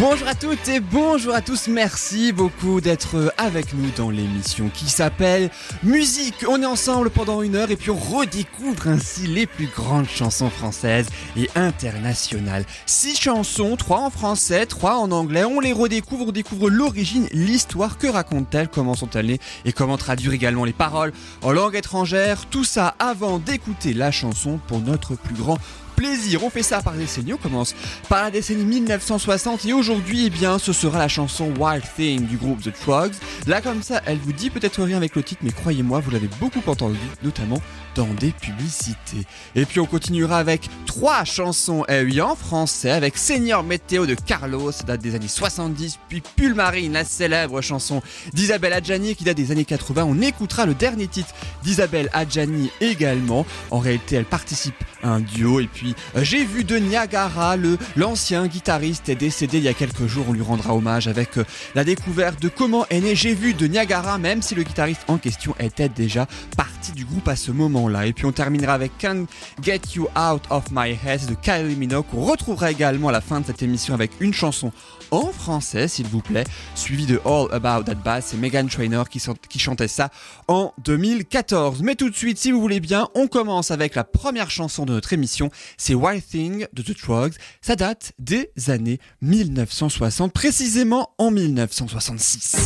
[0.00, 4.86] Bonjour à toutes et bonjour à tous, merci beaucoup d'être avec nous dans l'émission qui
[4.90, 5.48] s'appelle
[5.84, 6.44] Musique.
[6.48, 10.50] On est ensemble pendant une heure et puis on redécouvre ainsi les plus grandes chansons
[10.50, 11.06] françaises
[11.36, 12.64] et internationales.
[12.84, 17.96] Six chansons, trois en français, trois en anglais, on les redécouvre, on découvre l'origine, l'histoire,
[17.96, 19.40] que racontent-elles, comment sont-elles nées?
[19.64, 22.46] Et comment traduire également les paroles en langue étrangère?
[22.50, 25.58] Tout ça avant d'écouter la chanson pour notre plus grand
[25.96, 26.44] plaisir.
[26.44, 27.32] On fait ça par décennie.
[27.32, 27.74] On commence
[28.08, 32.36] par la décennie 1960 et aujourd'hui, eh bien, ce sera la chanson Wild Thing du
[32.36, 33.14] groupe The Trugs.
[33.46, 36.28] Là, comme ça, elle vous dit peut-être rien avec le titre, mais croyez-moi, vous l'avez
[36.40, 37.60] beaucoup entendu, notamment
[37.96, 39.24] dans des publicités.
[39.54, 44.14] Et puis on continuera avec trois chansons eh oui, en français avec Seigneur Météo de
[44.14, 48.02] Carlos, ça date des années 70, puis Pulmarine, la célèbre chanson
[48.34, 50.04] d'Isabelle Adjani qui date des années 80.
[50.04, 53.46] On écoutera le dernier titre d'Isabelle Adjani également.
[53.70, 55.60] En réalité, elle participe à un duo.
[55.60, 55.85] Et puis
[56.16, 60.26] euh, j'ai vu de Niagara, le l'ancien guitariste est décédé il y a quelques jours.
[60.28, 63.66] On lui rendra hommage avec euh, la découverte de comment est né J'ai vu de
[63.66, 67.88] Niagara, même si le guitariste en question était déjà parti du groupe à ce moment
[67.88, 69.26] là Et puis on terminera avec Can't
[69.62, 72.06] Get You Out of My Head de Kylie Minogue.
[72.14, 74.72] On retrouvera également à la fin de cette émission avec une chanson
[75.10, 78.26] en français, s'il vous plaît, suivi de All About That Bass.
[78.30, 80.10] C'est Megan Trainor qui chantait ça
[80.48, 81.82] en 2014.
[81.82, 84.92] Mais tout de suite, si vous voulez bien, on commence avec la première chanson de
[84.92, 85.50] notre émission.
[85.76, 87.34] C'est Wild Thing de The Trugs.
[87.60, 92.56] Ça date des années 1960, précisément en 1966.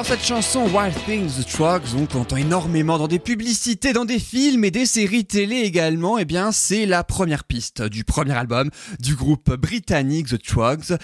[0.00, 4.18] Alors cette chanson Wild Things The Trucks, on entend énormément dans des publicités, dans des
[4.18, 8.70] films et des séries télé également, eh bien c'est la première piste du premier album
[8.98, 10.98] du groupe britannique The Trucks.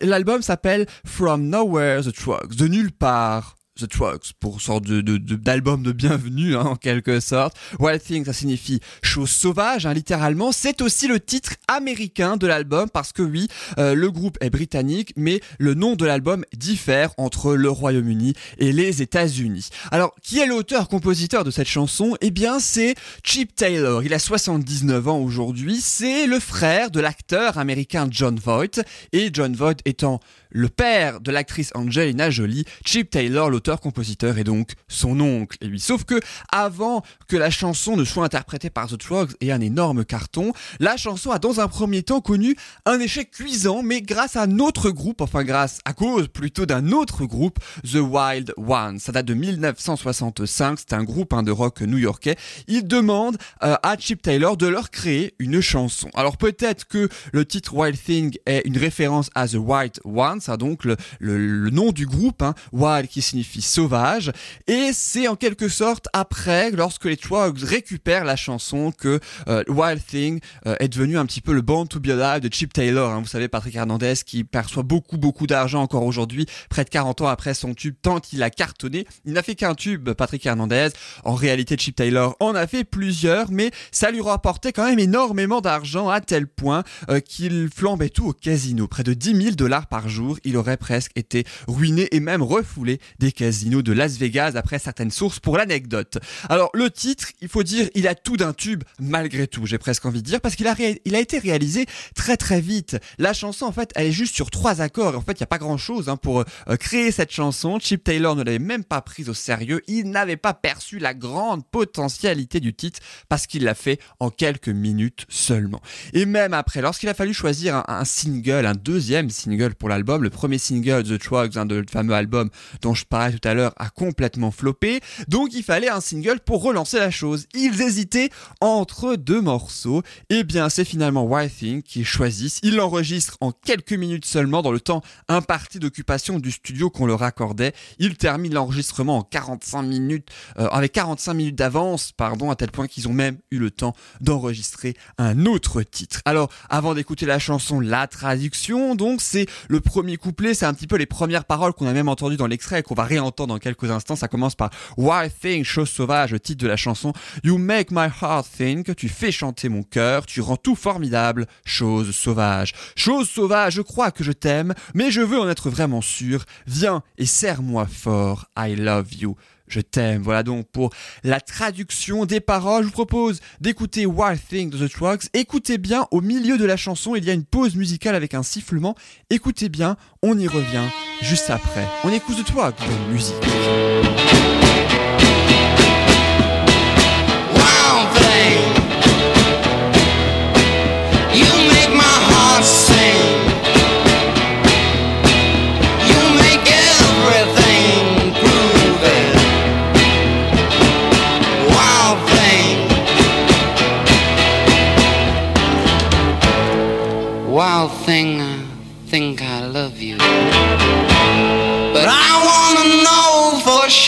[0.00, 5.82] L'album s'appelle From Nowhere The Trucks, de nulle part The Trucks pour sorte de, d'album
[5.82, 7.56] de, bienvenue hein, en quelque sorte.
[7.78, 10.52] Wild Thing ça signifie chose sauvage hein, littéralement.
[10.52, 13.48] C'est aussi le titre américain de l'album parce que oui,
[13.78, 18.72] euh, le groupe est britannique mais le nom de l'album diffère entre le Royaume-Uni et
[18.72, 19.68] les États-Unis.
[19.90, 22.16] Alors qui est l'auteur-compositeur de cette chanson?
[22.20, 24.02] Eh bien c'est Chip Taylor.
[24.02, 25.80] Il a 79 ans aujourd'hui.
[25.80, 28.80] C'est le frère de l'acteur américain John Voight
[29.12, 30.20] et John Voight étant
[30.50, 35.56] le père de l'actrice Angelina Jolie, Chip Taylor, l'auteur-compositeur, est donc son oncle.
[35.60, 36.20] Et lui, sauf que
[36.52, 40.96] avant que la chanson ne soit interprétée par The Trugs et un énorme carton, la
[40.96, 44.90] chanson a dans un premier temps connu un échec cuisant, mais grâce à un autre
[44.90, 48.98] groupe, enfin grâce à cause plutôt d'un autre groupe, The Wild Ones.
[48.98, 52.36] Ça date de 1965, c'est un groupe hein, de rock new-yorkais.
[52.68, 56.08] Il demande euh, à Chip Taylor de leur créer une chanson.
[56.14, 60.00] Alors peut-être que le titre Wild Thing est une référence à The Wild
[60.36, 64.32] Ones, ça donc le, nom du groupe, hein, Wild qui signifie sauvage,
[64.66, 70.04] et c'est en quelque sorte après, lorsque les Trugs récupèrent la chanson, que euh, Wild
[70.04, 73.10] Thing euh, est devenu un petit peu le Born to Be Alive de Chip Taylor.
[73.10, 73.20] Hein.
[73.20, 77.28] Vous savez, Patrick Hernandez qui perçoit beaucoup beaucoup d'argent encore aujourd'hui, près de 40 ans
[77.28, 79.06] après son tube, tant il a cartonné.
[79.24, 80.88] Il n'a fait qu'un tube, Patrick Hernandez.
[81.24, 85.60] En réalité, Chip Taylor en a fait plusieurs, mais ça lui rapportait quand même énormément
[85.60, 89.86] d'argent à tel point euh, qu'il flambait tout au casino, près de 10 000 dollars
[89.86, 94.52] par jour il aurait presque été ruiné et même refoulé des casinos de Las Vegas
[94.54, 96.18] après certaines sources pour l'anecdote.
[96.48, 100.04] Alors le titre, il faut dire, il a tout d'un tube malgré tout, j'ai presque
[100.06, 100.74] envie de dire, parce qu'il a,
[101.20, 102.96] été réalisé très très vite.
[103.18, 105.16] La chanson en fait, elle est juste sur trois accords.
[105.16, 107.78] En fait, il n'y a pas grand chose hein, pour euh, créer cette chanson.
[107.80, 109.82] Chip Taylor ne l'avait même pas prise au sérieux.
[109.86, 114.68] Il n'avait pas perçu la grande potentialité du titre parce qu'il l'a fait en quelques
[114.68, 115.80] minutes seulement.
[116.12, 120.30] Et même après, lorsqu'il a fallu choisir un single, un deuxième single pour l'album, le
[120.30, 122.50] premier single The Trugs, hein, de le fameux album
[122.82, 125.00] dont je parlais tout à l'heure, a complètement floppé.
[125.28, 127.46] Donc il fallait un single pour relancer la chose.
[127.54, 128.30] Ils hésitaient
[128.60, 130.02] entre deux morceaux.
[130.30, 132.60] Et eh bien c'est finalement Wild Thing qu'ils choisissent.
[132.62, 137.22] Ils l'enregistrent en quelques minutes seulement dans le temps imparti d'occupation du studio qu'on leur
[137.22, 137.72] accordait.
[137.98, 140.28] Ils terminent l'enregistrement en 45 minutes,
[140.58, 143.94] euh, avec 45 minutes d'avance, pardon, à tel point qu'ils ont même eu le temps
[144.20, 146.20] d'enregistrer un autre titre.
[146.24, 150.05] Alors avant d'écouter la chanson, la traduction, donc c'est le premier
[150.54, 152.94] c'est un petit peu les premières paroles qu'on a même entendues dans l'extrait et qu'on
[152.94, 154.16] va réentendre dans quelques instants.
[154.16, 157.12] Ça commence par Wild Thing, chose sauvage, titre de la chanson.
[157.44, 162.14] You make my heart think, tu fais chanter mon cœur, tu rends tout formidable, chose
[162.14, 162.72] sauvage.
[162.94, 166.44] Chose sauvage, je crois que je t'aime, mais je veux en être vraiment sûr.
[166.66, 169.36] Viens et serre-moi fort, I love you
[169.68, 170.22] je t'aime.
[170.22, 170.92] Voilà donc pour
[171.24, 172.82] la traduction des paroles.
[172.82, 175.28] Je vous propose d'écouter Wild Thing de The Trucks.
[175.34, 178.42] Écoutez bien, au milieu de la chanson, il y a une pause musicale avec un
[178.42, 178.94] sifflement.
[179.30, 180.88] Écoutez bien, on y revient
[181.22, 181.86] juste après.
[182.04, 182.80] On écoute The Trucks
[183.10, 184.55] musique.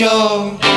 [0.01, 0.68] Know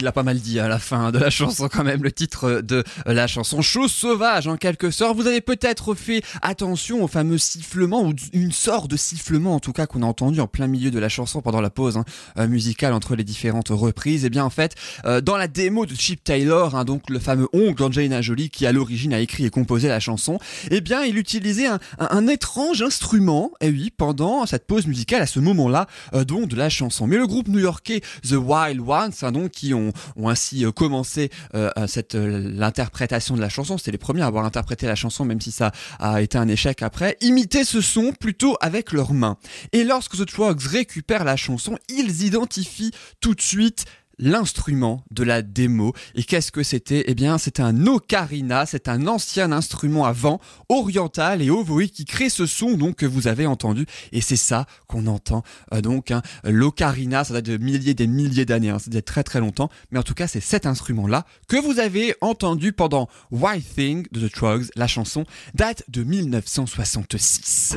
[0.00, 2.12] Trucks, donc il a pas mal à la fin de la chanson quand même, le
[2.12, 3.62] titre de la chanson.
[3.62, 5.16] Chose sauvage en quelque sorte.
[5.16, 9.72] Vous avez peut-être fait attention au fameux sifflement, ou une sorte de sifflement en tout
[9.72, 12.04] cas qu'on a entendu en plein milieu de la chanson pendant la pause hein,
[12.38, 14.24] euh, musicale entre les différentes reprises.
[14.24, 14.74] Et bien en fait,
[15.04, 18.66] euh, dans la démo de Chip Taylor, hein, donc le fameux oncle d'Angelina Jolie qui
[18.66, 20.38] à l'origine a écrit et composé la chanson,
[20.70, 25.26] eh bien il utilisait un, un- étrange instrument, et oui, pendant cette pause musicale à
[25.26, 27.06] ce moment-là, euh, donc de la chanson.
[27.06, 31.30] Mais le groupe new-yorkais The Wild Ones, hein, donc qui ont, ont ainsi euh, commencé
[31.54, 35.24] euh, cette euh, l'interprétation de la chanson, c'était les premiers à avoir interprété la chanson,
[35.24, 39.36] même si ça a été un échec après, imitaient ce son plutôt avec leurs mains.
[39.72, 43.84] Et lorsque The Trucks récupèrent la chanson, ils identifient tout de suite
[44.20, 45.92] l'instrument de la démo.
[46.14, 47.04] Et qu'est-ce que c'était?
[47.08, 52.04] Eh bien, c'était un ocarina, c'est un ancien instrument à vent oriental et ovoïde qui
[52.04, 53.86] crée ce son donc que vous avez entendu.
[54.12, 56.10] Et c'est ça qu'on entend euh, donc.
[56.10, 59.70] Hein, L'ocarina, ça date de milliers des milliers d'années, hein, ça date très très longtemps.
[59.90, 64.28] Mais en tout cas, c'est cet instrument-là que vous avez entendu pendant White Thing de
[64.28, 64.66] The Trugs.
[64.76, 65.24] La chanson
[65.54, 67.76] date de 1966.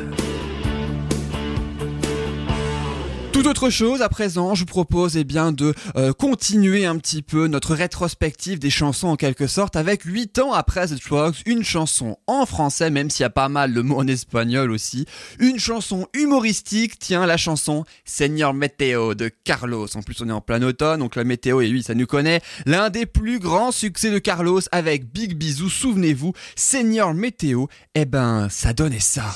[3.44, 7.22] Tout autre chose à présent, je vous propose eh bien de euh, continuer un petit
[7.22, 11.62] peu notre rétrospective des chansons en quelque sorte avec 8 ans après The Trucks, une
[11.62, 15.06] chanson en français même s'il y a pas mal de mots en espagnol aussi,
[15.40, 19.88] une chanson humoristique, tiens la chanson Seigneur Météo de Carlos.
[19.94, 22.40] En plus on est en plein automne donc la météo et oui ça nous connaît,
[22.66, 28.48] l'un des plus grands succès de Carlos avec Big Bisou, souvenez-vous, Seigneur Météo, eh ben
[28.50, 29.36] ça donnait ça.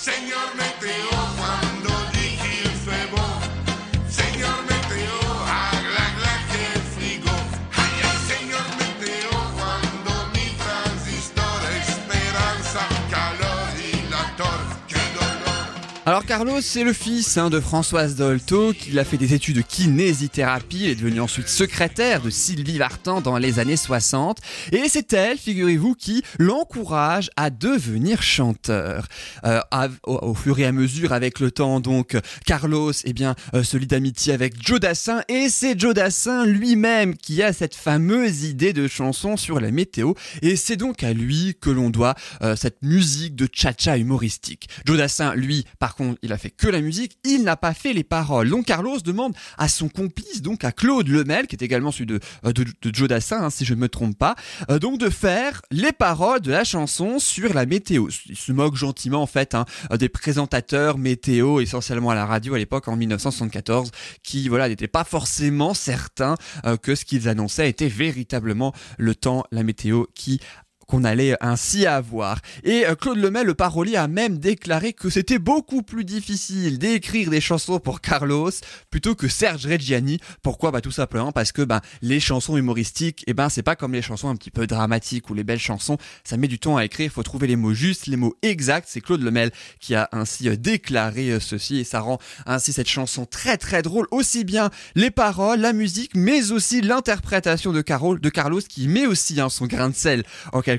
[16.08, 19.62] Alors Carlos, c'est le fils hein, de Françoise Dolto, qui a fait des études de
[19.62, 24.38] kinésithérapie, il est devenu ensuite secrétaire de Sylvie Vartan dans les années 60,
[24.72, 29.10] et c'est elle, figurez-vous, qui l'encourage à devenir chanteur.
[29.44, 29.60] Euh,
[30.06, 33.86] au fur et à mesure, avec le temps, donc, Carlos, eh bien, euh, se lie
[33.86, 38.88] d'amitié avec Joe Dassin, et c'est Joe Dassin lui-même qui a cette fameuse idée de
[38.88, 43.36] chanson sur la météo, et c'est donc à lui que l'on doit euh, cette musique
[43.36, 44.70] de cha-cha humoristique.
[44.86, 48.04] Joe Dassin, lui, par il a fait que la musique, il n'a pas fait les
[48.04, 48.50] paroles.
[48.50, 52.20] Donc Carlos demande à son complice, donc à Claude Lemel, qui est également celui de,
[52.46, 54.36] euh, de, Joe Dassin, hein, si je ne me trompe pas,
[54.70, 58.08] euh, donc de faire les paroles de la chanson sur la météo.
[58.28, 59.66] Il se moque gentiment, en fait, hein,
[59.98, 63.92] des présentateurs météo, essentiellement à la radio à l'époque, en 1974,
[64.24, 66.36] qui, voilà, n'étaient pas forcément certains
[66.66, 70.40] euh, que ce qu'ils annonçaient était véritablement le temps, la météo qui
[70.88, 72.40] qu'on allait ainsi avoir.
[72.64, 77.30] Et euh, Claude Lemay, le parolier, a même déclaré que c'était beaucoup plus difficile d'écrire
[77.30, 78.52] des chansons pour Carlos
[78.90, 80.20] plutôt que Serge Reggiani.
[80.42, 80.72] Pourquoi?
[80.72, 84.02] Bah tout simplement parce que bah, les chansons humoristiques, eh ben c'est pas comme les
[84.02, 85.98] chansons un petit peu dramatiques ou les belles chansons.
[86.24, 88.88] Ça met du temps à écrire, faut trouver les mots justes, les mots exacts.
[88.90, 92.90] C'est Claude Lemel qui a ainsi euh, déclaré euh, ceci et ça rend ainsi cette
[92.90, 94.08] chanson très très drôle.
[94.12, 99.42] Aussi bien les paroles, la musique, mais aussi l'interprétation de, de Carlos qui met aussi
[99.42, 100.77] hein, son grain de sel en quelque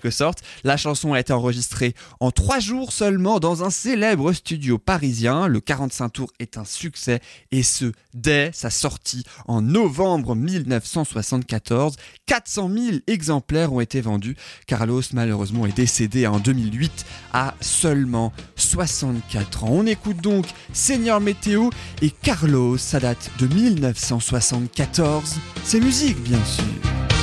[0.64, 5.46] La chanson a été enregistrée en trois jours seulement dans un célèbre studio parisien.
[5.46, 11.96] Le 45 tours est un succès et ce dès sa sortie en novembre 1974.
[12.26, 14.36] 400 000 exemplaires ont été vendus.
[14.66, 19.70] Carlos malheureusement est décédé en 2008 à seulement 64 ans.
[19.70, 21.70] On écoute donc Seigneur Météo
[22.02, 25.36] et Carlos, ça date de 1974.
[25.64, 27.17] C'est musique bien sûr.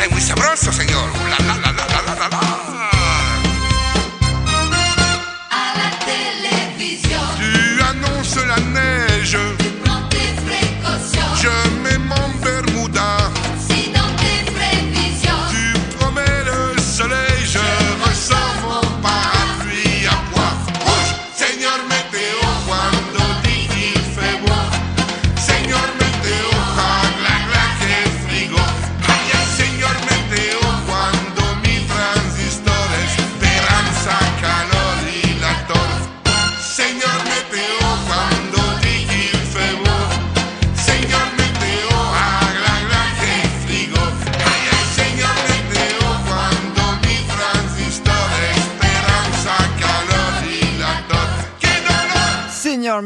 [0.00, 1.10] cae muy sabroso, señor.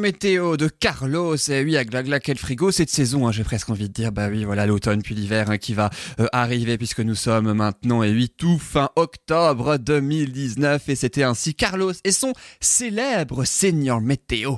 [0.04, 3.88] Météo de Carlos, et oui, à Glagla, quel frigo, cette saison, hein, j'ai presque envie
[3.88, 5.88] de dire, bah oui, voilà l'automne puis l'hiver hein, qui va
[6.20, 11.54] euh, arriver puisque nous sommes maintenant, et oui, tout fin octobre 2019, et c'était ainsi
[11.54, 14.56] Carlos et son célèbre Seigneur Météo.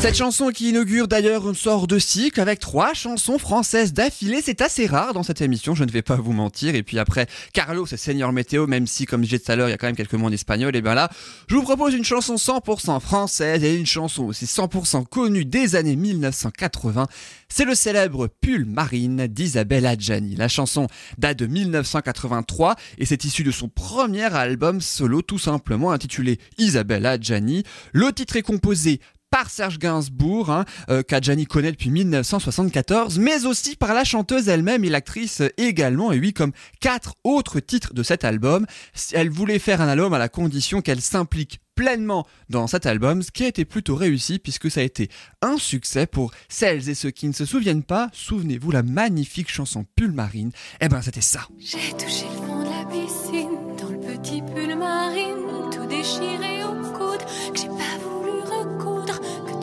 [0.00, 4.62] Cette chanson qui inaugure d'ailleurs une sorte de cycle avec trois chansons françaises d'affilée, c'est
[4.62, 6.74] assez rare dans cette émission, je ne vais pas vous mentir.
[6.74, 9.68] Et puis après, Carlos et Seigneur Météo, même si comme je disais tout à l'heure,
[9.68, 11.10] il y a quand même quelques mots en espagnol, et bien là,
[11.48, 15.96] je vous propose une chanson 100% française et une chanson aussi 100% connue des années
[15.96, 17.06] 1980.
[17.50, 20.34] C'est le célèbre Pull Marine d'Isabelle Adjani.
[20.34, 20.86] La chanson
[21.18, 27.04] date de 1983 et c'est issu de son premier album solo tout simplement intitulé Isabelle
[27.04, 27.64] Adjani.
[27.92, 29.00] Le titre est composé
[29.30, 34.84] par Serge Gainsbourg, hein, euh, qu'Adjani connaît depuis 1974, mais aussi par la chanteuse elle-même
[34.84, 38.66] et l'actrice également, et oui, comme quatre autres titres de cet album.
[39.12, 43.30] Elle voulait faire un album à la condition qu'elle s'implique pleinement dans cet album, ce
[43.30, 45.08] qui a été plutôt réussi puisque ça a été
[45.40, 48.10] un succès pour celles et ceux qui ne se souviennent pas.
[48.12, 50.50] Souvenez-vous la magnifique chanson Pull Marine.
[50.82, 51.48] Eh ben, c'était ça.
[51.58, 53.60] J'ai touché le fond de la piscine,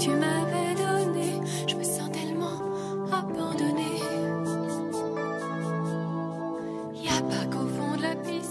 [0.07, 0.36] recoudre, que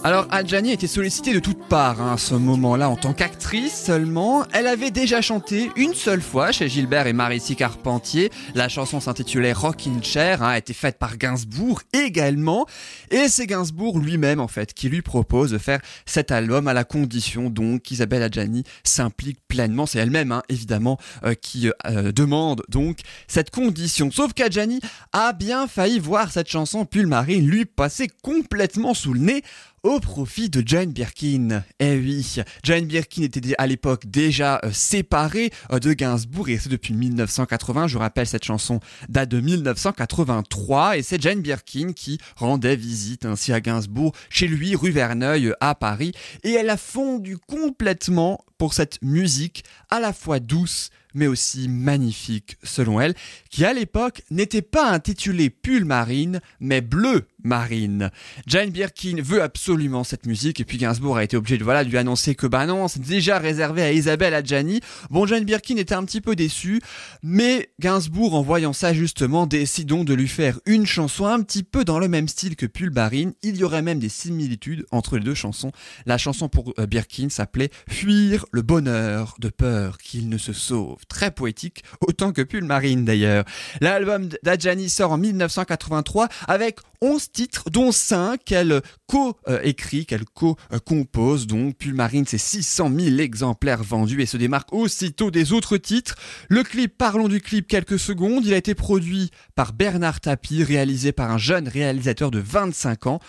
[0.07, 4.47] Alors Adjani été sollicitée de toutes parts hein, à ce moment-là en tant qu'actrice seulement.
[4.53, 8.31] Elle avait déjà chanté une seule fois chez Gilbert et Marissi Carpentier.
[8.55, 12.67] La chanson s'intitulait Rockin' Chair, hein, a été faite par Gainsbourg également.
[13.11, 16.85] Et c'est Gainsbourg lui-même en fait qui lui propose de faire cet album à la
[16.85, 19.87] condition donc qu'Isabelle Adjani s'implique pleinement.
[19.87, 24.13] C'est elle-même hein, évidemment euh, qui euh, demande donc cette condition.
[24.13, 24.79] Sauf qu'Adjani
[25.13, 29.43] a bien failli voir cette chanson Pull Marine lui passer complètement sous le nez
[29.87, 31.63] au profit de Jane Birkin.
[31.79, 36.69] Eh oui, Jane Birkin était à l'époque déjà euh, séparée euh, de Gainsbourg et c'est
[36.69, 37.87] depuis 1980.
[37.87, 43.53] Je rappelle, cette chanson date de 1983 et c'est Jane Birkin qui rendait visite ainsi
[43.53, 46.11] à Gainsbourg chez lui rue Verneuil à Paris
[46.43, 52.59] et elle a fondu complètement pour cette musique à la fois douce mais aussi magnifique
[52.63, 53.15] selon elle,
[53.51, 58.11] qui à l'époque n'était pas intitulée Pull Marine, mais Bleu Marine.
[58.47, 61.97] Jane Birkin veut absolument cette musique, et puis Gainsbourg a été obligé de voilà, lui
[61.97, 64.81] annoncer que bah c'est déjà réservé à Isabelle Adjani.
[65.11, 66.81] Bon, Jane Birkin était un petit peu déçue,
[67.23, 71.63] mais Gainsbourg, en voyant ça justement, décide donc de lui faire une chanson un petit
[71.63, 73.33] peu dans le même style que Pull Marine.
[73.43, 75.73] Il y aurait même des similitudes entre les deux chansons.
[76.05, 81.06] La chanson pour euh, Birkin s'appelait Fuir le bonheur de peur qu'il ne se sauve
[81.09, 83.45] très poétique, autant que Pull Marine d'ailleurs.
[83.81, 91.47] L'album d'Adjani sort en 1983 avec 11 titres, dont 5 qu'elle co-écrit, qu'elle co-compose.
[91.47, 96.15] Donc, Pull Marine, c'est 600 000 exemplaires vendus et se démarque aussitôt des autres titres.
[96.49, 98.45] Le clip, parlons du clip quelques secondes.
[98.47, 103.21] Il a été produit par Bernard Tapie, réalisé par un jeune réalisateur de 25 ans.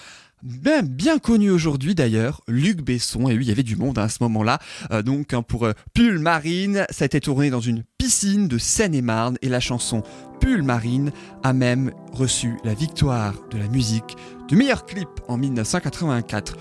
[0.44, 4.10] Bien, connu aujourd'hui d'ailleurs, Luc Besson, et oui, il y avait du monde hein, à
[4.10, 4.60] ce moment-là.
[4.92, 8.60] Euh, donc hein, pour euh, Pull Marine, ça a été tourné dans une piscine de
[8.60, 10.04] Seine-et-Marne, et la chanson
[10.40, 14.16] Pull Marine a même reçu la victoire de la musique
[14.48, 16.56] du meilleur clip en 1984.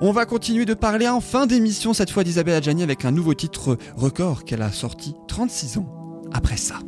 [0.00, 3.34] On va continuer de parler en fin d'émission, cette fois d'Isabelle Adjani, avec un nouveau
[3.34, 5.86] titre record qu'elle a sorti 36 ans
[6.32, 6.80] après ça.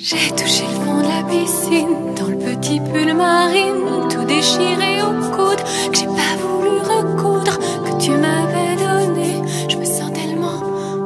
[0.00, 5.10] J'ai touché le fond de la piscine, dans le petit pull marine, tout déchiré au
[5.34, 9.42] coude, que j'ai pas voulu recoudre, que tu m'avais donné.
[9.68, 10.62] Je me sens tellement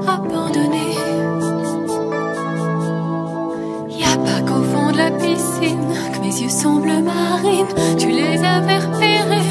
[0.06, 0.94] abandonnée.
[3.88, 8.08] Y a pas qu'au fond de la piscine, que mes yeux sont bleu marine, tu
[8.08, 9.41] les avais repérés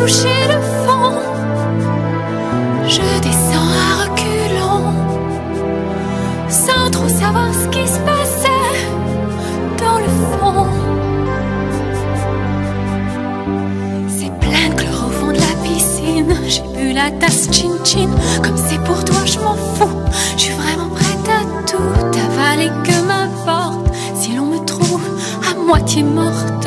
[0.00, 1.12] toucher le fond,
[2.86, 4.92] je descends à reculons,
[6.48, 8.76] sans trop savoir ce qui se passait
[9.78, 10.66] dans le fond.
[14.08, 16.34] C'est plein de chlore au fond de la piscine.
[16.48, 18.10] J'ai bu la tasse chin-chin,
[18.42, 20.00] comme c'est pour toi, je m'en fous.
[20.36, 25.02] Je suis vraiment prête à tout avaler que m'importe si l'on me trouve
[25.50, 26.59] à moitié morte.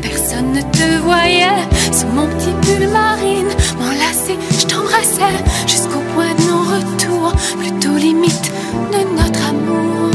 [0.00, 1.62] Personne ne te voyait.
[1.92, 8.52] Sous mon petit pull marine, m'enlacer, je t'embrassais jusqu'au point de non-retour, plutôt limite
[8.92, 10.10] de notre amour.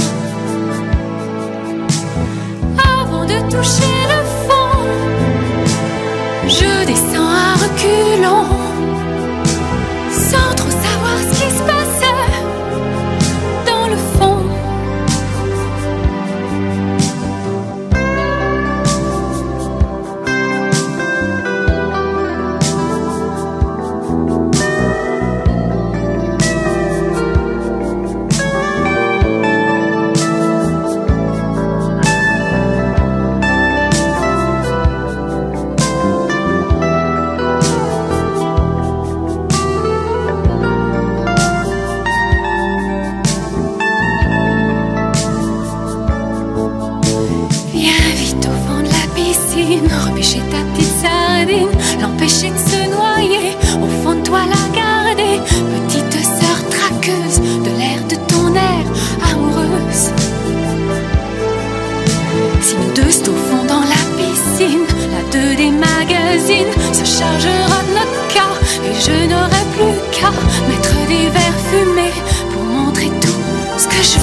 [3.01, 3.92] Avant de toucher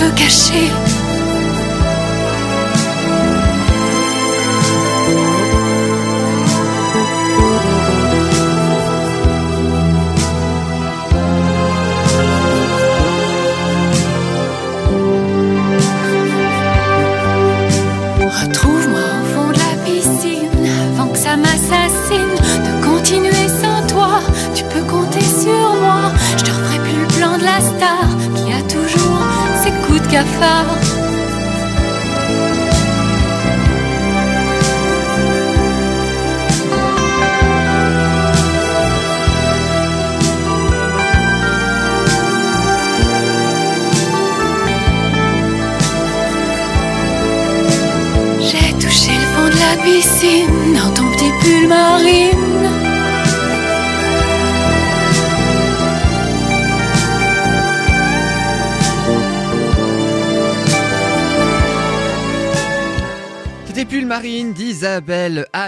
[0.00, 0.89] veux cacher.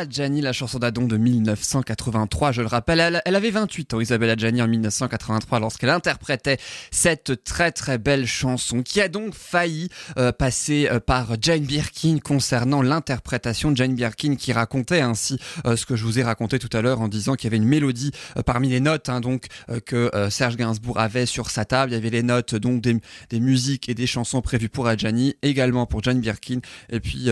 [0.03, 2.51] Adjani, la chanson d'Adon de 1983.
[2.51, 6.59] Je le rappelle, elle, avait 28 ans, Isabelle Adjani, en 1983, lorsqu'elle interprétait
[6.91, 12.19] cette très très belle chanson, qui a donc failli euh, passer euh, par Jane Birkin
[12.19, 16.59] concernant l'interprétation de Jane Birkin, qui racontait ainsi euh, ce que je vous ai raconté
[16.59, 18.11] tout à l'heure en disant qu'il y avait une mélodie
[18.45, 19.47] parmi les notes hein, donc
[19.87, 21.93] que Serge Gainsbourg avait sur sa table.
[21.93, 22.97] Il y avait les notes donc des,
[23.31, 26.59] des musiques et des chansons prévues pour Adjani, également pour Jane Birkin.
[26.91, 27.29] Et puis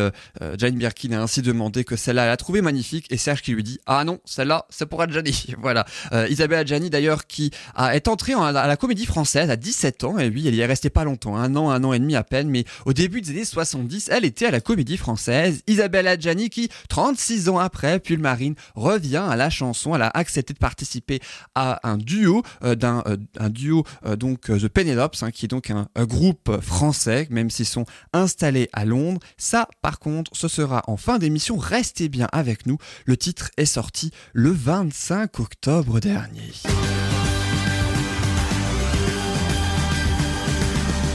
[0.57, 3.63] Jane Birkin a ainsi demandé que celle-là, elle a trouvé magnifique, et Serge qui lui
[3.63, 5.47] dit Ah non, celle-là, c'est pour Adjani.
[5.61, 5.85] voilà.
[6.13, 10.05] Euh, Isabelle Adjani, d'ailleurs, qui a, est entrée en- à la comédie française à 17
[10.05, 12.17] ans, et oui, elle y est restée pas longtemps, un an, un an et demi
[12.17, 15.63] à peine, mais au début des années 70, elle était à la comédie française.
[15.67, 19.95] Isabelle Adjani, qui, 36 ans après, Pull Marine, revient à la chanson.
[19.95, 21.21] Elle a accepté de participer
[21.55, 23.85] à un duo, euh, d'un euh, un duo,
[24.19, 28.69] donc, The Penelopes, hein, qui est donc un, un groupe français, même s'ils sont installés
[28.73, 29.21] à Londres.
[29.37, 31.57] Ça, par contre, ce sera en fin d'émission.
[31.57, 32.79] Restez bien avec nous.
[33.05, 36.53] Le titre est sorti le 25 octobre dernier.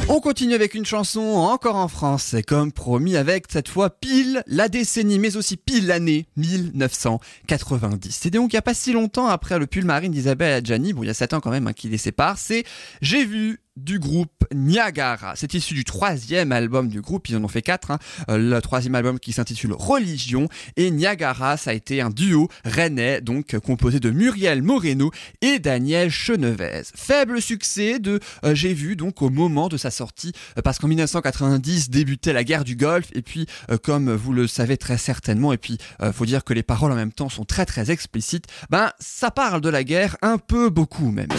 [0.08, 4.70] On continue avec une chanson encore en français, comme promis, avec cette fois pile la
[4.70, 8.16] décennie, mais aussi pile l'année 1990.
[8.22, 11.02] C'est donc il n'y a pas si longtemps après le pull marine d'Isabelle Adjani, bon
[11.02, 12.66] il y a 7 ans quand même hein, qui les sépare, c'est
[13.02, 15.34] J'ai vu du groupe Niagara.
[15.36, 17.92] C'est issu du troisième album du groupe, ils en ont fait quatre.
[17.92, 18.00] hein.
[18.30, 23.22] Euh, le troisième album qui s'intitule Religion et Niagara, ça a été un duo rennais,
[23.22, 25.12] donc composé de Muriel Moreno
[25.42, 26.84] et Daniel Chenevez.
[26.96, 30.88] Faible succès de euh, J'ai vu donc au moment de sa sortie, euh, parce qu'en
[30.88, 33.48] 1990 débutait la guerre du Golfe et puis
[33.84, 35.78] comme vous le savez très certainement, et puis
[36.14, 39.62] faut dire que les paroles en même temps sont très très explicites, ben ça parle
[39.62, 41.30] de la guerre un peu beaucoup même.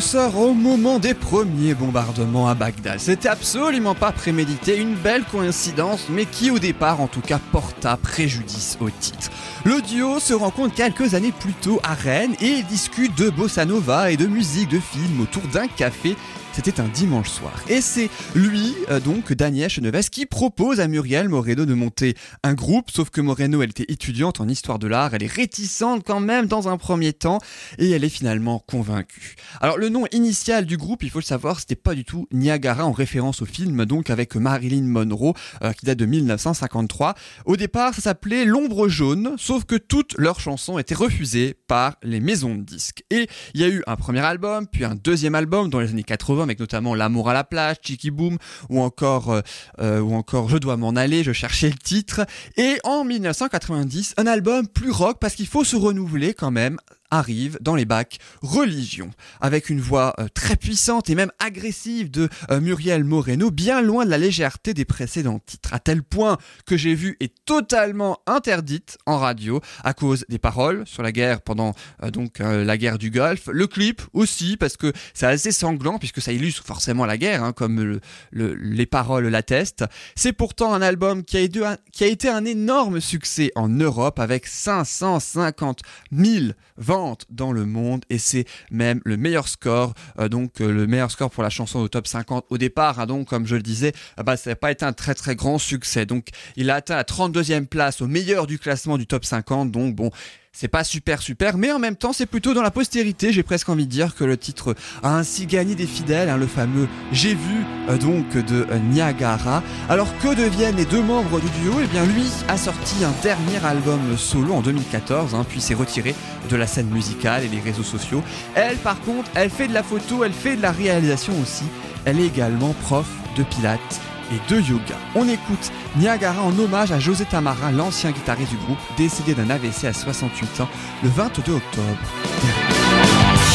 [0.00, 2.98] Sort au moment des premiers bombardements à Bagdad.
[2.98, 7.96] C'était absolument pas prémédité, une belle coïncidence, mais qui au départ en tout cas porta
[7.96, 9.30] préjudice au titre.
[9.64, 14.10] Le duo se rencontre quelques années plus tôt à Rennes et discute de bossa nova
[14.10, 16.16] et de musique de film autour d'un café.
[16.54, 17.54] C'était un dimanche soir.
[17.70, 22.52] Et c'est lui, euh, donc Daniel Chenevès, qui propose à Muriel Moreno de monter un
[22.52, 26.20] groupe, sauf que Moreno, elle était étudiante en histoire de l'art, elle est réticente quand
[26.20, 27.38] même dans un premier temps,
[27.78, 29.36] et elle est finalement convaincue.
[29.62, 32.84] Alors le nom initial du groupe, il faut le savoir, c'était pas du tout Niagara
[32.84, 37.14] en référence au film, donc avec Marilyn Monroe, euh, qui date de 1953.
[37.46, 42.20] Au départ, ça s'appelait L'ombre jaune, sauf que toutes leurs chansons étaient refusées par les
[42.20, 43.04] maisons de disques.
[43.10, 46.02] Et il y a eu un premier album, puis un deuxième album dans les années
[46.02, 49.40] 80, avec notamment L'amour à la plage, Chicky Boom, ou encore, euh,
[49.80, 52.26] euh, ou encore Je dois m'en aller, je cherchais le titre.
[52.56, 56.78] Et en 1990, un album plus rock, parce qu'il faut se renouveler quand même,
[57.12, 62.28] arrive dans les bacs religion, avec une voix euh, très puissante et même agressive de
[62.50, 66.76] euh, Muriel Moreno, bien loin de la légèreté des précédents titres, à tel point que
[66.76, 71.74] j'ai vu est totalement interdite en radio à cause des paroles sur la guerre pendant
[72.02, 76.20] euh, donc la guerre du Golfe, le clip aussi parce que c'est assez sanglant puisque
[76.22, 79.84] ça illustre forcément la guerre, hein, comme le- le- les paroles l'attestent.
[80.16, 85.80] C'est pourtant un album qui a été un énorme succès en Europe avec 550
[86.12, 90.86] 000 ventes dans le monde et c'est même le meilleur score, euh, donc euh, le
[90.86, 93.00] meilleur score pour la chanson au top 50 au départ.
[93.00, 95.36] hein, donc comme je le disais, ah bah, ça n'a pas été un très très
[95.36, 96.06] grand succès.
[96.06, 99.70] Donc il a atteint la 32e place au meilleur du classement du top 50.
[99.70, 100.10] Donc bon,
[100.54, 103.68] c'est pas super super, mais en même temps c'est plutôt dans la postérité, j'ai presque
[103.70, 107.34] envie de dire que le titre a ainsi gagné des fidèles, hein, le fameux J'ai
[107.34, 109.62] vu euh, donc de euh, Niagara.
[109.88, 111.74] Alors que deviennent les deux membres du duo?
[111.82, 116.14] Eh bien lui a sorti un dernier album solo en 2014, hein, puis s'est retiré
[116.50, 118.22] de la scène musicale et les réseaux sociaux.
[118.54, 121.64] Elle par contre, elle fait de la photo, elle fait de la réalisation aussi,
[122.04, 124.00] elle est également prof de pilates
[124.32, 124.96] et de yoga.
[125.14, 129.84] On écoute Niagara en hommage à José Tamarin, l'ancien guitariste du groupe, décédé d'un AVC
[129.84, 130.68] à 68 ans
[131.02, 131.86] le 22 octobre.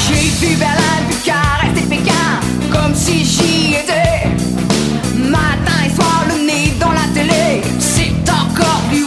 [0.08, 2.14] J'ai vu Berlin, Bucarest et Pékin
[2.72, 4.30] Comme si j'y étais
[5.16, 9.04] Matin et soir le nez dans la télé C'est encore plus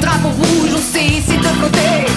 [0.00, 2.07] drapeau rouge, on sait, c'est de côté.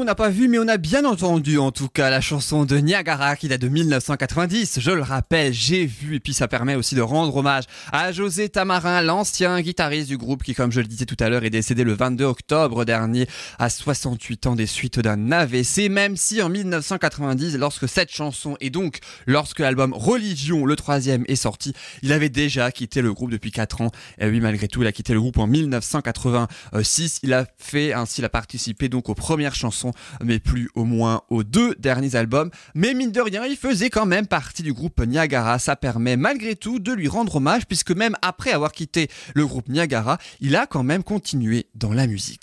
[0.00, 2.78] On n'a pas vu mais on a bien entendu en tout cas la chanson de
[2.78, 4.80] Niagara qui date de 1990.
[4.80, 8.48] Je le rappelle, j'ai vu et puis ça permet aussi de rendre hommage à José
[8.48, 11.84] Tamarin, l'ancien guitariste du groupe qui comme je le disais tout à l'heure est décédé
[11.84, 13.26] le 22 octobre dernier
[13.58, 15.90] à 68 ans des suites d'un AVC.
[15.90, 21.36] Même si en 1990 lorsque cette chanson et donc lorsque l'album Religion le troisième est
[21.36, 23.90] sorti, il avait déjà quitté le groupe depuis 4 ans.
[24.18, 27.20] Et oui malgré tout il a quitté le groupe en 1986.
[27.22, 29.89] Il a fait ainsi il a participé donc aux premières chansons,
[30.22, 32.50] mais plus au moins aux deux derniers albums.
[32.74, 35.58] Mais mine de rien, il faisait quand même partie du groupe Niagara.
[35.58, 39.68] Ça permet malgré tout de lui rendre hommage, puisque même après avoir quitté le groupe
[39.68, 42.40] Niagara, il a quand même continué dans la musique.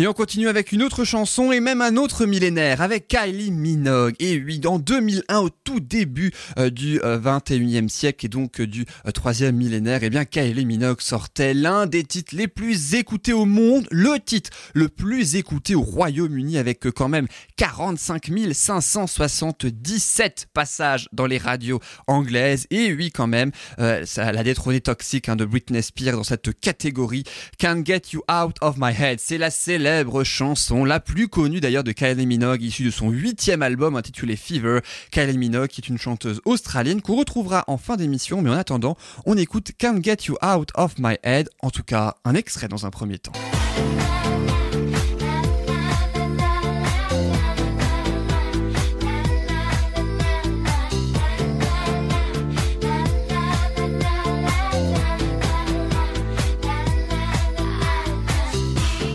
[0.00, 4.14] Et on continue avec une autre chanson et même un autre millénaire avec Kylie Minogue.
[4.18, 8.66] Et oui, en 2001, au tout début euh, du euh, 21e siècle et donc euh,
[8.66, 13.34] du euh, troisième millénaire, eh bien Kylie Minogue sortait l'un des titres les plus écoutés
[13.34, 17.26] au monde, le titre le plus écouté au Royaume-Uni avec euh, quand même
[17.58, 22.66] 45 577 passages dans les radios anglaises.
[22.70, 26.58] Et oui, quand même, euh, ça a détrôné Toxic hein, de Britney Spears dans cette
[26.58, 27.24] catégorie.
[27.58, 29.89] Can't Get You Out of My Head, c'est la célèbre
[30.24, 34.80] chanson, la plus connue d'ailleurs de Kylie Minogue, issue de son huitième album intitulé Fever.
[35.10, 39.36] Kylie Minogue, est une chanteuse australienne qu'on retrouvera en fin d'émission, mais en attendant, on
[39.36, 42.90] écoute Can't Get You Out of My Head, en tout cas un extrait dans un
[42.90, 43.32] premier temps.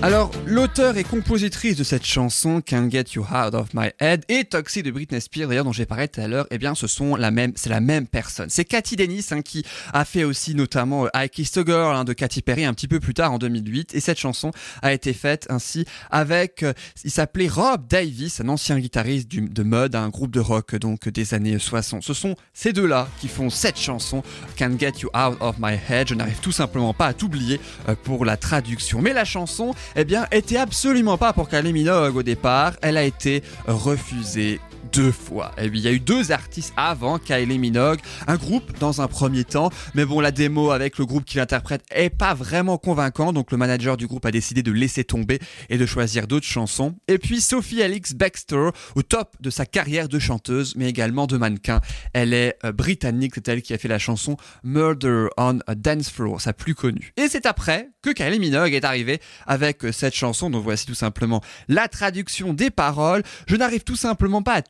[0.06, 4.44] Alors, l'auteur et compositrice de cette chanson, Can't Get You Out of My Head, et
[4.44, 7.16] Toxic de Britney Spears, d'ailleurs, dont j'ai parlé tout à l'heure, eh bien, ce sont
[7.16, 8.52] la même, c'est la même personne.
[8.52, 12.04] C'est Cathy Dennis, hein, qui a fait aussi notamment euh, I Kissed a Girl, hein,
[12.04, 14.52] de Katy Perry, un petit peu plus tard, en 2008, et cette chanson
[14.84, 19.96] a été faite ainsi avec, euh, il s'appelait Rob Davis, un ancien guitariste de mode,
[19.96, 22.04] un groupe de rock, donc, des années 60.
[22.04, 24.22] Ce sont ces deux-là qui font cette chanson,
[24.56, 26.10] Can't Get You Out of My Head.
[26.10, 29.02] Je n'arrive tout simplement pas à t'oublier euh, pour la traduction.
[29.02, 32.74] Mais la chanson, eh bien, était absolument pas pour Kylie au départ.
[32.82, 34.60] Elle a été refusée
[34.96, 35.52] deux fois.
[35.58, 39.08] Et puis, il y a eu deux artistes avant Kylie Minogue, un groupe dans un
[39.08, 43.34] premier temps, mais bon, la démo avec le groupe qui l'interprète est pas vraiment convaincant,
[43.34, 46.96] donc le manager du groupe a décidé de laisser tomber et de choisir d'autres chansons.
[47.10, 51.38] Et puis Sophie Alix Baxter, au top de sa carrière de chanteuse, mais également de
[51.38, 51.82] mannequin.
[52.14, 56.10] Elle est euh, britannique, c'est elle qui a fait la chanson Murder on a Dance
[56.10, 57.12] Floor, sa plus connue.
[57.18, 60.96] Et c'est après que Kylie Minogue est arrivée avec euh, cette chanson, dont voici tout
[60.96, 63.24] simplement la traduction des paroles.
[63.48, 64.62] Je n'arrive tout simplement pas à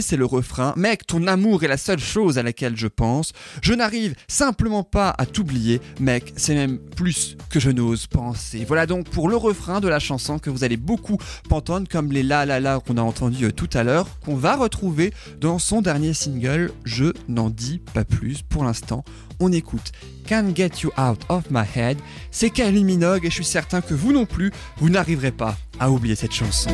[0.00, 0.72] c'est le refrain.
[0.76, 3.32] Mec, ton amour est la seule chose à laquelle je pense.
[3.62, 8.64] Je n'arrive simplement pas à t'oublier, mec, c'est même plus que je n'ose penser.
[8.66, 11.18] Voilà donc pour le refrain de la chanson que vous allez beaucoup
[11.50, 14.56] entendre, comme les la la la qu'on a entendu euh, tout à l'heure, qu'on va
[14.56, 16.72] retrouver dans son dernier single.
[16.84, 19.04] Je n'en dis pas plus pour l'instant.
[19.40, 19.92] On écoute
[20.26, 21.98] Can't Get You Out of My Head.
[22.30, 25.90] C'est Kylie Minogue et je suis certain que vous non plus, vous n'arriverez pas à
[25.90, 26.70] oublier cette chanson.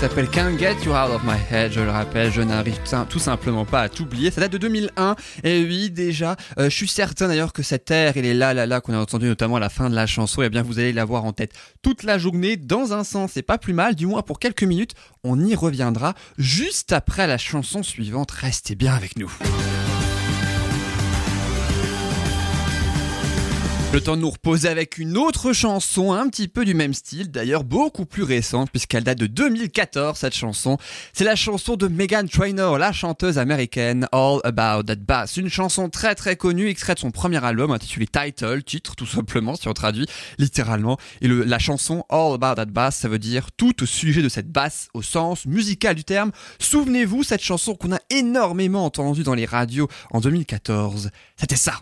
[0.00, 1.72] S'appelle Can't Get You Out of My Head.
[1.72, 2.78] Je le rappelle, je n'arrive
[3.10, 4.30] tout simplement pas à t'oublier.
[4.30, 5.14] Ça date de 2001.
[5.44, 8.64] Et oui, déjà, euh, je suis certain d'ailleurs que cet air et les là là
[8.64, 10.94] là qu'on a entendu notamment à la fin de la chanson, eh bien vous allez
[10.94, 12.56] l'avoir en tête toute la journée.
[12.56, 14.94] Dans un sens, c'est pas plus mal, du moins pour quelques minutes.
[15.22, 18.30] On y reviendra juste après la chanson suivante.
[18.30, 19.30] Restez bien avec nous.
[23.92, 27.28] Le temps de nous reposer avec une autre chanson un petit peu du même style,
[27.28, 30.78] d'ailleurs beaucoup plus récente puisqu'elle date de 2014 cette chanson.
[31.12, 35.36] C'est la chanson de Megan Trainor, la chanteuse américaine All About That Bass.
[35.38, 39.56] Une chanson très très connue, extrait de son premier album intitulé Title, titre tout simplement
[39.56, 40.06] si on traduit
[40.38, 40.96] littéralement.
[41.20, 44.52] Et la chanson All About That Bass, ça veut dire tout au sujet de cette
[44.52, 46.30] basse au sens musical du terme.
[46.60, 51.10] Souvenez-vous cette chanson qu'on a énormément entendue dans les radios en 2014.
[51.36, 51.80] C'était ça.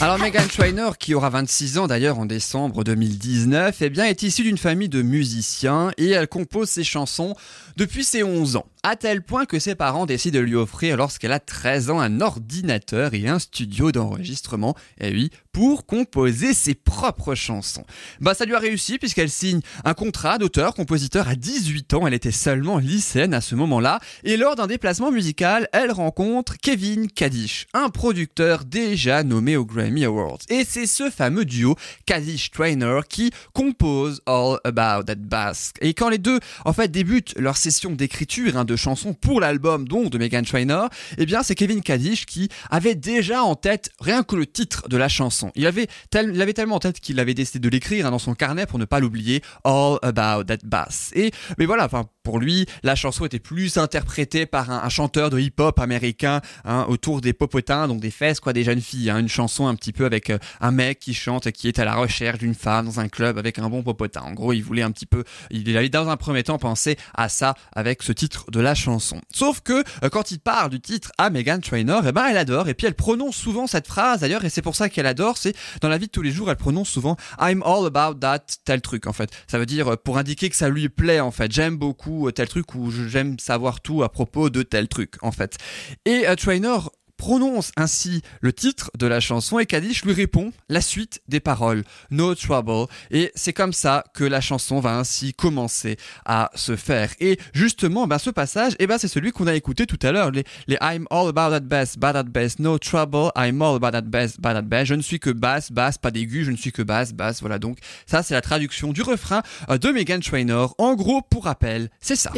[0.00, 4.42] Alors Megan Trainor, qui aura 26 ans d'ailleurs en décembre 2019, eh bien est issue
[4.42, 7.34] d'une famille de musiciens et elle compose ses chansons
[7.76, 8.66] depuis ses 11 ans.
[8.88, 12.20] À tel point que ses parents décident de lui offrir lorsqu'elle a 13 ans un
[12.20, 17.82] ordinateur et un studio d'enregistrement, et oui, pour composer ses propres chansons.
[18.20, 22.30] Bah ça lui a réussi puisqu'elle signe un contrat d'auteur-compositeur à 18 ans, elle était
[22.30, 27.88] seulement lycéenne à ce moment-là, et lors d'un déplacement musical, elle rencontre Kevin Kadish, un
[27.88, 30.38] producteur déjà nommé au Grammy Awards.
[30.48, 31.74] Et c'est ce fameux duo
[32.04, 35.72] Kadish Trainer qui compose All About That Bass.
[35.80, 39.88] Et quand les deux en fait débutent leur session d'écriture hein, de chansons pour l'album
[39.88, 44.22] donc de Megan Trainor, eh bien c'est Kevin Kadish qui avait déjà en tête rien
[44.22, 45.50] que le titre de la chanson.
[45.54, 48.18] Il avait, tel- il avait tellement en tête qu'il avait décidé de l'écrire hein, dans
[48.18, 51.10] son carnet pour ne pas l'oublier, All About That Bass.
[51.14, 55.38] Et mais voilà, enfin pour lui, la chanson était plus interprétée par un, chanteur de
[55.38, 59.10] hip-hop américain hein, autour des popotins, donc des fesses quoi, des jeunes filles.
[59.10, 59.18] hein.
[59.20, 61.84] une chanson un petit peu avec euh, un mec qui chante et qui est à
[61.84, 64.22] la recherche d'une femme dans un club avec un bon popotin.
[64.22, 65.22] En gros, il voulait un petit peu,
[65.52, 69.20] il avait dans un premier temps pensé à ça avec ce titre de la chanson.
[69.32, 72.68] Sauf que euh, quand il parle du titre à Megan Trainor, eh ben elle adore
[72.68, 75.38] et puis elle prononce souvent cette phrase d'ailleurs et c'est pour ça qu'elle adore.
[75.38, 78.40] C'est dans la vie de tous les jours, elle prononce souvent I'm all about that
[78.64, 79.30] tel truc en fait.
[79.46, 81.52] Ça veut dire euh, pour indiquer que ça lui plaît en fait.
[81.52, 85.32] J'aime beaucoup euh, tel truc ou j'aime savoir tout à propos de tel truc en
[85.32, 85.56] fait.
[86.04, 90.80] Et euh, Trainor prononce ainsi le titre de la chanson et Kadish lui répond la
[90.80, 91.84] suite des paroles.
[92.10, 92.86] No Trouble.
[93.10, 97.10] Et c'est comme ça que la chanson va ainsi commencer à se faire.
[97.20, 100.30] Et justement ben, ce passage eh ben, c'est celui qu'on a écouté tout à l'heure.
[100.30, 100.44] Les,
[100.80, 104.38] I'm all about that bass bad at bass no trouble I'm all about that bass
[104.38, 104.84] bad at bass.
[104.84, 107.58] Je ne suis que basse basse pas d'aigu je ne suis que basse basse voilà.
[107.58, 110.74] Donc ça c'est la traduction du refrain euh, de Megan Trainor.
[110.78, 112.30] En gros pour rappel c'est ça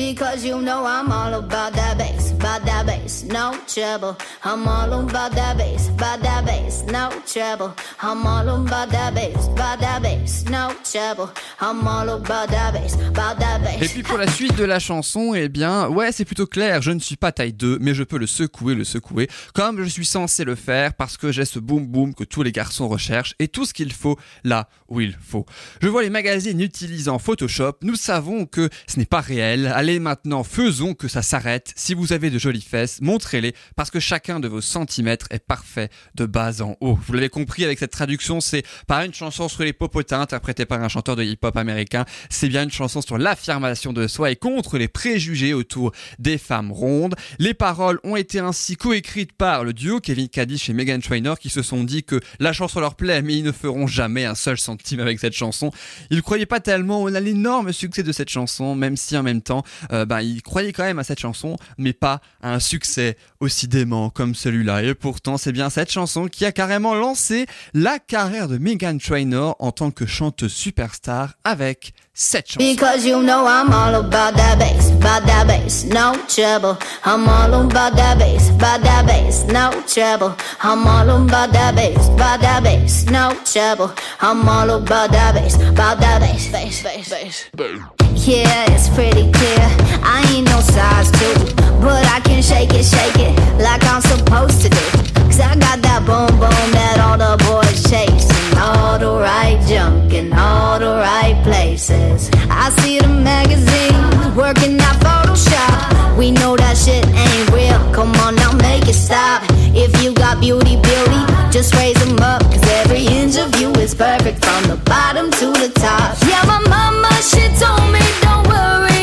[13.81, 16.83] Et puis pour la suite de la chanson, eh bien, ouais, c'est plutôt clair.
[16.83, 19.89] Je ne suis pas taille 2, mais je peux le secouer, le secouer, comme je
[19.89, 23.35] suis censé le faire, parce que j'ai ce boom boom que tous les garçons recherchent
[23.39, 25.47] et tout ce qu'il faut là où il faut.
[25.81, 27.79] Je vois les magazines utilisant Photoshop.
[27.83, 29.73] Nous savons que ce n'est pas réel.
[29.75, 31.73] Allez maintenant, faisons que ça s'arrête.
[31.77, 35.91] Si vous avez de jolies fesses, montrez-les, parce que chacun de vos centimètres est parfait
[36.15, 36.99] de bas en haut.
[37.07, 40.83] Vous l'avez compris avec cette traduction, c'est pas une chanson sur les popotins interprétée par
[40.83, 42.05] un chanteur de hip-hop américain.
[42.31, 46.73] C'est bien une chanson sur l'affirmation de soi et contre les préjugés autour des femmes
[46.73, 47.15] rondes.
[47.39, 51.49] Les paroles ont été ainsi coécrites par le duo Kevin Kadish et Megan Trainor qui
[51.49, 54.59] se sont dit que la chanson leur plaît mais ils ne feront jamais un seul
[54.59, 55.71] centime avec cette chanson.
[56.11, 59.63] Ils croyaient pas tellement à l'énorme succès de cette chanson même si en même temps
[59.93, 63.69] euh, ben, ils croyaient quand même à cette chanson mais pas à un succès aussi
[63.69, 64.83] dément comme celui-là.
[64.83, 69.57] Et pourtant c'est bien cette chanson qui a carrément lancé la carrière de Megan Trainor
[69.59, 72.59] en tant que chanteuse superstar avec cette chanson.
[72.59, 76.79] Because you know I'm all about that bass, about that bass, no trouble.
[77.05, 80.35] I'm all about that bass, about that bass, no trouble.
[80.63, 83.93] I'm all about that bass, about that bass, no trouble.
[84.21, 87.98] I'm all about that bass, about that bass, bass, bass, bass.
[88.15, 89.67] Yeah, it's pretty clear.
[90.03, 91.35] I ain't no size two,
[91.81, 94.85] but I can shake it, shake it like I'm supposed to do.
[95.27, 98.29] Cause I got that boom boom that all the boys chase.
[98.51, 102.31] And all the right junk in all the right places.
[102.51, 106.19] I see the magazines working out Photoshop.
[106.19, 107.79] We know that shit ain't real.
[107.95, 109.43] Come on now, make it stop.
[109.75, 112.43] If you got beauty, beauty, just raise them up.
[112.43, 113.53] Cause every inch of
[113.89, 116.17] is perfect from the bottom to the top.
[116.27, 118.98] Yeah, my mama, she told me don't worry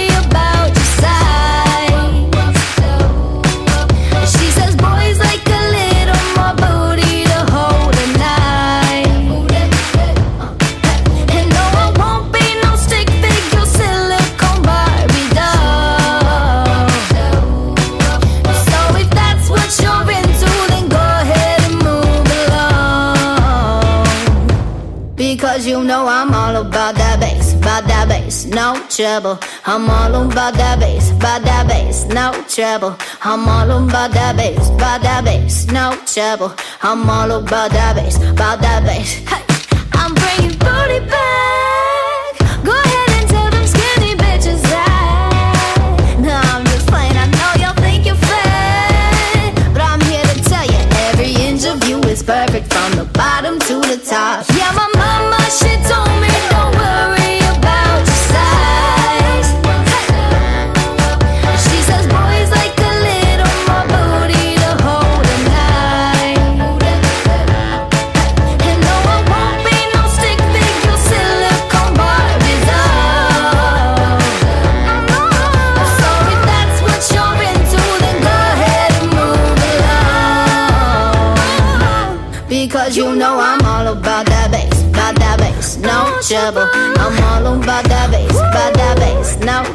[25.66, 29.40] Because you know I'm all about that bass, about that bass, no trouble.
[29.66, 32.96] I'm all about that bass, about that bass, no trouble.
[33.24, 36.54] I'm all about that bass, about that bass, no trouble.
[36.84, 39.16] I'm all about that bass, about that bass.
[39.26, 39.42] Hey,
[39.94, 42.38] I'm bringing booty back.
[42.62, 46.18] Go ahead and tell them skinny bitches that.
[46.22, 47.18] No, I'm just playing.
[47.18, 51.82] I know y'all think you're fat, but I'm here to tell you every inch of
[51.90, 54.46] you is perfect from the bottom to the top.
[54.54, 54.85] Yeah,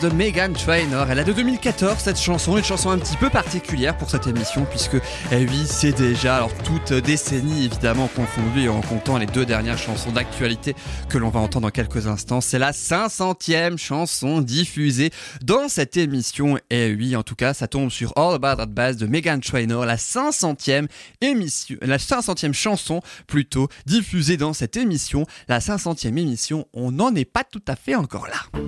[0.00, 1.10] de Megan Trainor.
[1.10, 4.64] Elle a de 2014 cette chanson, une chanson un petit peu particulière pour cette émission
[4.64, 4.96] puisque,
[5.32, 9.78] eh oui, c'est déjà, alors toute décennie évidemment confondue et en comptant les deux dernières
[9.78, 10.74] chansons d'actualité
[11.08, 12.40] que l'on va entendre dans quelques instants.
[12.40, 15.10] C'est la 500e chanson diffusée
[15.42, 16.58] dans cette émission.
[16.70, 19.84] Et oui, en tout cas, ça tombe sur All About That Bass de Megan Trainor,
[19.84, 20.88] la 500e
[21.20, 25.26] émission, la 500e chanson plutôt diffusée dans cette émission.
[25.48, 28.60] La 500e émission, on n'en est pas tout à fait encore là.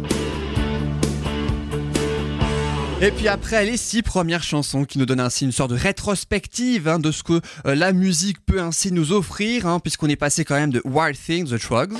[3.04, 6.86] Et puis après, les six premières chansons qui nous donnent ainsi une sorte de rétrospective
[6.86, 10.44] hein, de ce que euh, la musique peut ainsi nous offrir, hein, puisqu'on est passé
[10.44, 11.94] quand même de Wild Things, The Trugs,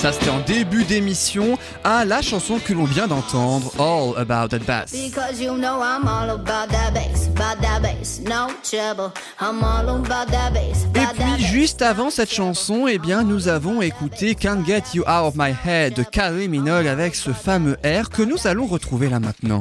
[0.00, 4.64] ça c'était en début d'émission, à la chanson que l'on vient d'entendre, All About That
[4.66, 4.92] Bass.
[4.92, 9.12] Because you know I'm all about that bass, about that bass, no trouble.
[9.38, 13.82] I'm all about that bass, Et puis juste avant cette chanson, eh bien nous avons
[13.82, 18.08] écouté Can't Get You Out of My Head de Kylie Minogue avec ce fameux air
[18.08, 19.60] que nous allons retrouver là maintenant.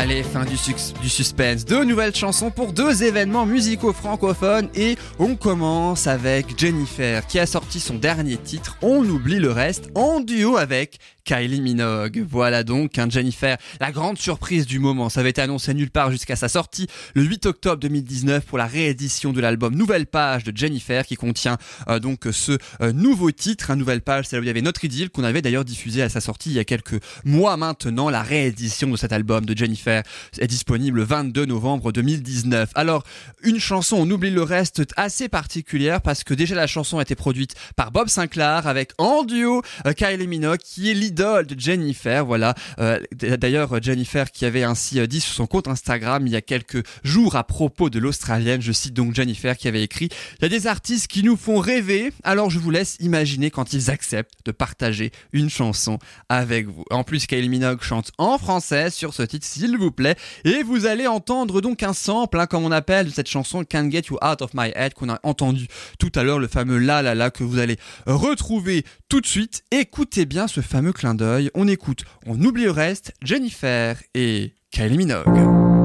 [0.00, 1.64] Allez, fin du, sus- du suspense.
[1.64, 7.46] Deux nouvelles chansons pour deux événements musicaux francophones et on commence avec Jennifer qui a
[7.46, 12.24] sorti son dernier titre, On oublie le reste, en duo avec Kylie Minogue.
[12.26, 15.10] Voilà donc un Jennifer, la grande surprise du moment.
[15.10, 18.66] Ça avait été annoncé nulle part jusqu'à sa sortie le 8 octobre 2019 pour la
[18.66, 21.58] réédition de l'album Nouvelle Page de Jennifer qui contient
[21.90, 24.62] euh, donc ce euh, nouveau titre, un Nouvelle Page, c'est là où il y avait
[24.62, 28.08] Notre Idylle qu'on avait d'ailleurs diffusé à sa sortie il y a quelques mois maintenant.
[28.08, 30.02] La réédition de cet album de Jennifer
[30.38, 32.70] est disponible le 22 novembre 2019.
[32.74, 33.04] Alors,
[33.42, 37.14] une chanson, on oublie le reste, assez particulière parce que déjà la chanson a été
[37.14, 42.24] produite par Bob Sinclair avec en duo euh, Kylie Minogue qui est de Jennifer.
[42.24, 42.54] Voilà.
[42.78, 46.40] Euh, D'ailleurs, Jennifer qui avait ainsi euh, dit sur son compte Instagram il y a
[46.40, 50.08] quelques jours à propos de l'Australienne, je cite donc Jennifer qui avait écrit
[50.38, 53.72] Il y a des artistes qui nous font rêver, alors je vous laisse imaginer quand
[53.72, 55.98] ils acceptent de partager une chanson
[56.28, 56.84] avec vous.
[56.90, 60.86] En plus, Kylie Minogue chante en français sur ce titre, s'il vous plaît, et vous
[60.86, 64.42] allez entendre donc un sample, hein, comme on appelle, cette chanson Can't Get You Out
[64.42, 65.66] of My Head qu'on a entendu
[65.98, 69.64] tout à l'heure, le fameux la la la que vous allez retrouver tout de suite.
[69.70, 71.50] Écoutez bien ce fameux clin d'œil.
[71.54, 75.26] On écoute, on oublie le reste, Jennifer et Kylie Minogue.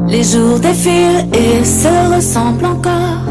[0.07, 3.23] Les jours défilent et se ressemblent encore.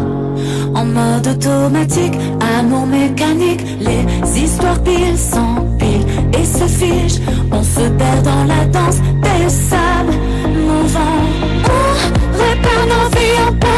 [0.75, 2.15] En mode automatique,
[2.59, 7.21] amour mécanique, les histoires pile s'empilent et se fichent.
[7.51, 10.17] On se perd dans la danse des sables
[10.49, 11.23] mouvants.
[11.65, 13.72] On répare nos vies en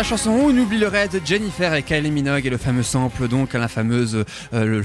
[0.00, 3.28] la chanson On oublie le reste de Jennifer et Kylie Minogue et le fameux sample
[3.28, 4.24] donc la fameuse
[4.54, 4.82] euh,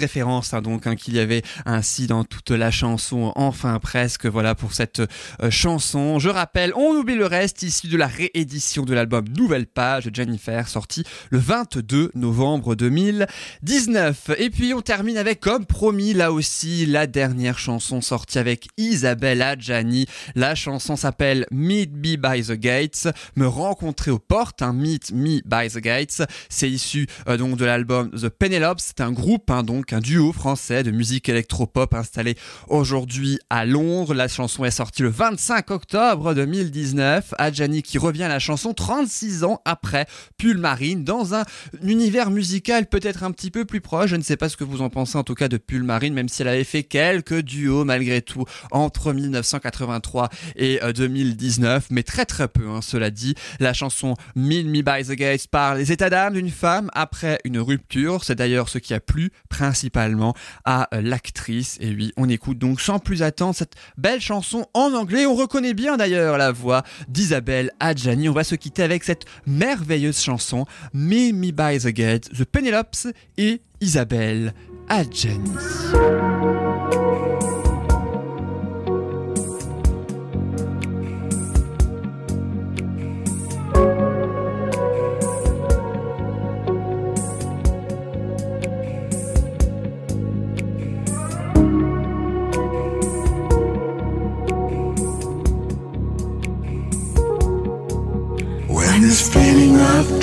[0.00, 4.54] référence hein, donc hein, qu'il y avait ainsi dans toute la chanson enfin presque voilà
[4.54, 6.18] pour cette euh, chanson.
[6.18, 10.14] Je rappelle On oublie le reste issu de la réédition de l'album Nouvelle page de
[10.14, 14.30] Jennifer sorti le 22 novembre 2019.
[14.38, 19.42] Et puis on termine avec comme promis là aussi la dernière chanson sortie avec Isabelle
[19.42, 20.06] Adjani.
[20.34, 25.40] La chanson s'appelle Meet Me by the Gates, me rencontrer aux portes, un Meet Me
[25.44, 26.22] by the Gates.
[26.48, 28.80] C'est issu euh, donc de l'album The Penelopes.
[28.80, 32.36] C'est un groupe, hein, donc un duo français de musique électropop installé
[32.68, 34.14] aujourd'hui à Londres.
[34.14, 37.34] La chanson est sortie le 25 octobre 2019.
[37.38, 40.06] Adjani qui revient à la chanson 36 ans après
[40.38, 41.44] Pull Marine dans un
[41.82, 44.10] univers musical peut-être un petit peu plus proche.
[44.10, 46.14] Je ne sais pas ce que vous en pensez en tout cas de Pull Marine,
[46.14, 52.02] même si elle avait fait quelques duos malgré tout entre 1983 et euh, 2019, mais
[52.02, 53.34] très très peu, hein, cela dit.
[53.60, 57.58] La chanson Meet Me by the Gates parle des états d'âme d'une femme après une
[57.58, 58.22] rupture.
[58.22, 60.34] C'est d'ailleurs ce qui a plu principalement
[60.66, 61.78] à euh, l'actrice.
[61.80, 65.24] Et oui, on écoute donc sans plus attendre cette belle chanson en anglais.
[65.24, 68.28] On reconnaît bien d'ailleurs la voix d'Isabelle Adjani.
[68.28, 73.08] On va se quitter avec cette merveilleuse chanson Meet Me by the Gates, The Penelopes
[73.38, 74.52] et Isabelle
[74.88, 75.50] Adjani.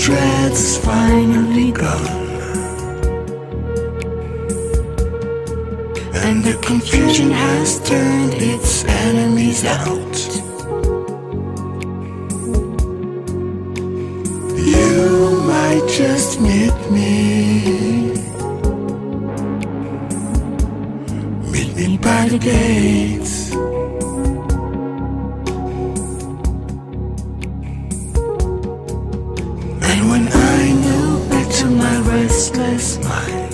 [0.04, 2.24] Dread is finally gone.
[6.26, 10.18] And the confusion has turned its enemies out.
[14.72, 18.12] You might just meet me.
[21.50, 23.54] Meet me by the gates
[32.52, 33.53] restless mind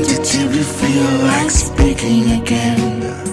[0.00, 3.29] When you feel like speaking again?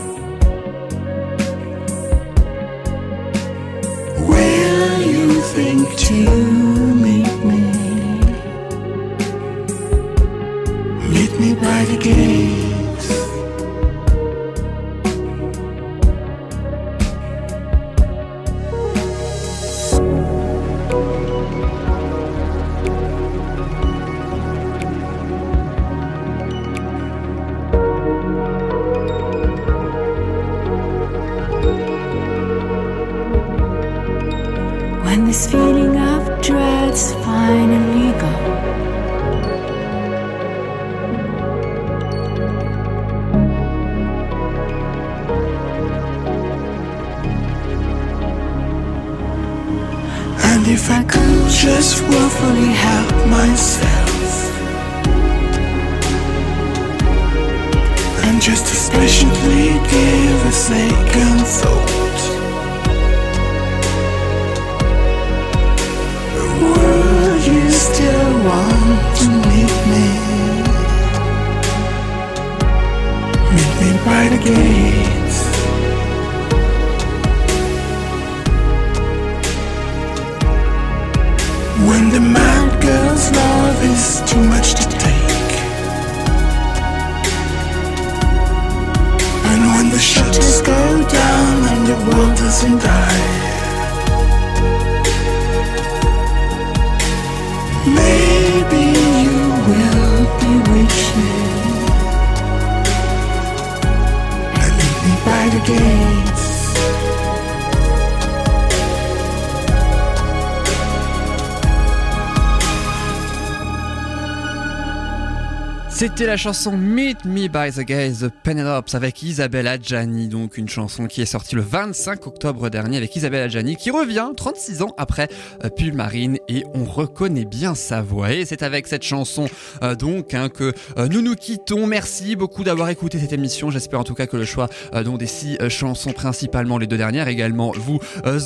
[115.99, 120.69] C'était la chanson Meet Me by the Gays de Penelopes avec Isabelle Adjani, donc une
[120.69, 124.93] chanson qui est sortie le 25 octobre dernier avec Isabelle Adjani qui revient 36 ans
[124.99, 125.27] après
[125.63, 128.31] euh, Pull Marine et on reconnaît bien sa voix.
[128.31, 129.49] Et c'est avec cette chanson
[129.81, 131.87] euh, donc hein, que euh, nous nous quittons.
[131.87, 133.71] Merci beaucoup d'avoir écouté cette émission.
[133.71, 137.71] J'espère en tout cas que le choix des six chansons, principalement les deux dernières également,
[137.75, 137.99] vous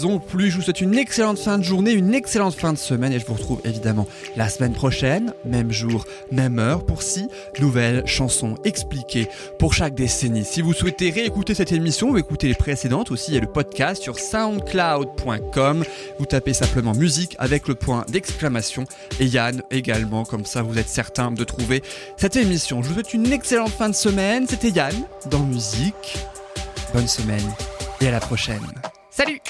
[0.06, 0.50] ont plu.
[0.52, 3.26] Je vous souhaite une excellente fin de journée, une excellente fin de semaine et je
[3.26, 7.28] vous retrouve évidemment la semaine prochaine, même jour, même heure pour six
[7.60, 9.28] nouvelles chansons expliquées
[9.60, 10.46] pour chaque décennie.
[10.46, 13.48] Si vous souhaitez réécouter cette émission ou écouter les précédentes aussi, il y a le
[13.48, 15.84] podcast sur soundcloud.com.
[16.20, 18.86] Vous tapez simplement musique avec le point d'exclamation
[19.20, 21.84] et Yann également, comme ça vous êtes certain de trouver
[22.18, 22.82] cette émission.
[22.82, 24.48] Je vous souhaite une excellente fin de semaine.
[24.48, 24.96] C'était Yann
[25.30, 26.18] dans musique.
[26.94, 27.54] Bonne semaine
[28.02, 28.60] et à la prochaine.
[29.10, 29.42] Salut